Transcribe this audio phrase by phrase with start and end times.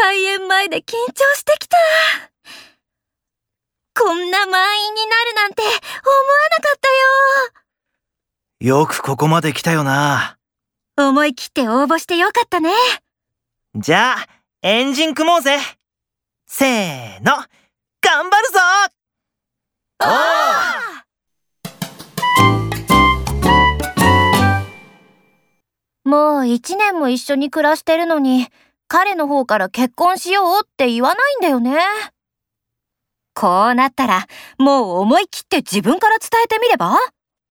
[0.00, 1.76] 開演前で緊張してきた。
[4.00, 6.78] こんな満員になるなんて思わなかっ
[8.60, 8.78] たよ。
[8.78, 10.38] よくここまで来たよな。
[10.96, 12.70] 思い切って応募してよかったね。
[13.74, 14.26] じゃあ、
[14.62, 15.58] エンジン組もうぜ。
[16.46, 17.32] せーの、
[18.00, 18.60] 頑張るぞ
[20.00, 20.08] おー
[26.08, 28.46] もう一年も一緒に暮らしてるのに、
[28.88, 31.78] 彼の方から結婚しようって言わないんだよね。
[33.34, 34.26] こうなったら、
[34.58, 36.96] もう思い切って自分から伝えてみれば？